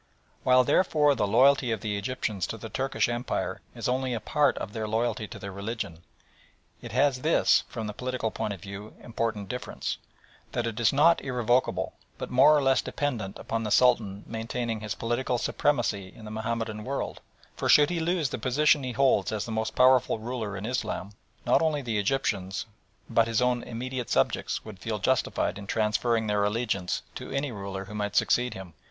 [0.41, 4.57] While, therefore, the loyalty of the Egyptians to the Turkish Empire is only a part
[4.57, 6.01] of their loyalty to their religion,
[6.81, 9.99] it has this, from the political point of view, important difference
[10.53, 14.95] that it is not irrevocable, but more or less dependent upon the Sultan maintaining his
[14.95, 17.21] political supremacy in the Mahomedan world,
[17.55, 21.11] for should he lose the position he holds as the most powerful ruler in Islam,
[21.45, 22.65] not only the Egyptians,
[23.07, 27.85] but his own immediate subjects, would feel justified in transferring their allegiance to any ruler
[27.85, 28.73] who might succeed him.